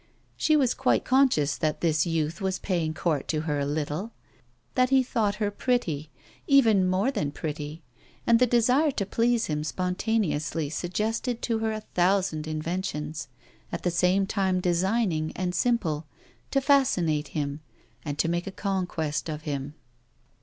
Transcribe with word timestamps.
She 0.35 0.55
was 0.57 0.73
quite 0.73 1.05
conscious 1.05 1.55
that 1.59 1.81
this 1.81 2.07
youth 2.07 2.41
was 2.41 2.57
paying 2.57 2.91
court 2.95 3.27
to 3.27 3.41
her 3.41 3.59
a 3.59 3.67
little, 3.67 4.13
that 4.73 4.89
he 4.89 5.03
thought 5.03 5.35
her 5.35 5.51
pretty, 5.51 6.09
even 6.47 6.89
more 6.89 7.11
than 7.11 7.31
pretty; 7.31 7.83
and 8.25 8.39
the 8.39 8.47
desire 8.47 8.89
to 8.89 9.05
please 9.05 9.45
him 9.45 9.63
spontaneously 9.63 10.71
suggested 10.71 11.43
to 11.43 11.59
her 11.59 11.71
a 11.71 11.81
thousand 11.93 12.47
inventions, 12.47 13.27
at 13.71 13.83
the 13.83 13.91
same 13.91 14.25
time 14.25 14.59
designing 14.59 15.33
and 15.35 15.53
simple, 15.53 16.07
to 16.49 16.61
fascinate 16.61 17.27
him 17.37 17.59
and 18.03 18.17
to 18.17 18.27
make 18.27 18.47
a 18.47 18.51
conquest 18.51 19.29
of 19.29 19.43
him. 19.43 19.75